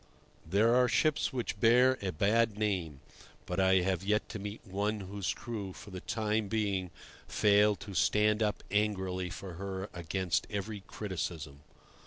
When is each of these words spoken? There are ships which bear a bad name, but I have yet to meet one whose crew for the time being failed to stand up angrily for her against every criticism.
There 0.47 0.73
are 0.75 0.87
ships 0.87 1.31
which 1.31 1.59
bear 1.59 1.99
a 2.01 2.11
bad 2.11 2.57
name, 2.57 3.01
but 3.45 3.59
I 3.59 3.81
have 3.81 4.01
yet 4.03 4.27
to 4.29 4.39
meet 4.39 4.65
one 4.65 5.01
whose 5.01 5.31
crew 5.31 5.73
for 5.73 5.91
the 5.91 6.01
time 6.01 6.47
being 6.47 6.89
failed 7.27 7.79
to 7.81 7.93
stand 7.93 8.41
up 8.41 8.63
angrily 8.71 9.29
for 9.29 9.53
her 9.61 9.91
against 9.93 10.47
every 10.49 10.79
criticism. 10.87 11.59